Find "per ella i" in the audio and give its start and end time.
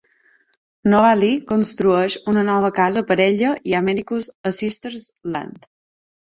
3.11-3.77